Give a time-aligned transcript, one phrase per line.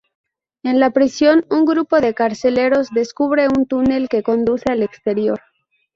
[0.63, 5.39] En la prisión, un grupo de carceleros descubre un túnel que conduce al exterior.